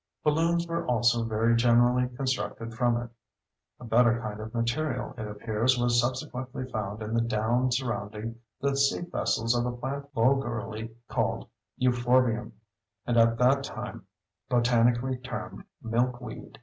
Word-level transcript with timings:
Balloons 0.23 0.65
were 0.65 0.83
also 0.87 1.23
very 1.25 1.55
generally 1.55 2.09
constructed 2.17 2.73
from 2.73 2.97
it. 2.99 3.09
A 3.79 3.85
better 3.85 4.19
kind 4.19 4.39
of 4.39 4.51
material, 4.51 5.13
it 5.15 5.27
appears, 5.27 5.77
was 5.77 6.01
subsequently 6.01 6.65
found 6.71 7.03
in 7.03 7.13
the 7.13 7.21
down 7.21 7.71
surrounding 7.71 8.39
the 8.59 8.75
seed 8.75 9.11
vessels 9.11 9.55
of 9.55 9.67
a 9.67 9.71
plant 9.71 10.11
vulgarly 10.15 10.95
called 11.07 11.47
euphorbium, 11.79 12.53
and 13.05 13.15
at 13.17 13.37
that 13.37 13.63
time 13.63 14.07
botanically 14.49 15.17
termed 15.19 15.65
milk 15.83 16.19
weed. 16.19 16.57